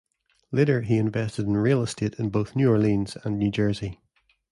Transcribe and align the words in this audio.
Later, 0.51 0.81
he 0.81 0.97
invested 0.97 1.45
in 1.45 1.57
real 1.57 1.83
estate 1.83 2.15
in 2.15 2.31
both 2.31 2.55
New 2.55 2.67
Orleans 2.71 3.17
and 3.23 3.37
New 3.37 3.51
Jersey. 3.51 3.99